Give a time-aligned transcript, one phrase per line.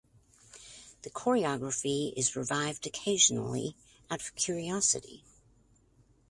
[1.03, 3.75] The choreography is revived occasionally
[4.09, 5.23] out of curiosity.